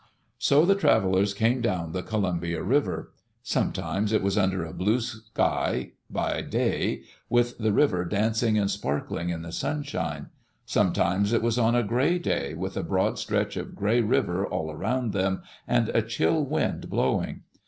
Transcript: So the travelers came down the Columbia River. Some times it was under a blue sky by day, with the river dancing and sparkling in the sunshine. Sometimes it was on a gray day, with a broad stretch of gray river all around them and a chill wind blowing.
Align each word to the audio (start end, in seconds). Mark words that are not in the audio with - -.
So 0.39 0.65
the 0.65 0.73
travelers 0.73 1.35
came 1.35 1.61
down 1.61 1.91
the 1.91 2.01
Columbia 2.01 2.63
River. 2.63 3.11
Some 3.43 3.71
times 3.71 4.11
it 4.11 4.23
was 4.23 4.35
under 4.35 4.65
a 4.65 4.73
blue 4.73 4.99
sky 4.99 5.91
by 6.09 6.41
day, 6.41 7.03
with 7.29 7.59
the 7.59 7.71
river 7.71 8.03
dancing 8.03 8.57
and 8.57 8.71
sparkling 8.71 9.29
in 9.29 9.43
the 9.43 9.51
sunshine. 9.51 10.31
Sometimes 10.65 11.33
it 11.33 11.43
was 11.43 11.59
on 11.59 11.75
a 11.75 11.83
gray 11.83 12.17
day, 12.17 12.55
with 12.55 12.75
a 12.77 12.83
broad 12.83 13.19
stretch 13.19 13.55
of 13.55 13.75
gray 13.75 14.01
river 14.01 14.43
all 14.43 14.71
around 14.71 15.13
them 15.13 15.43
and 15.67 15.89
a 15.89 16.01
chill 16.01 16.43
wind 16.43 16.89
blowing. 16.89 17.43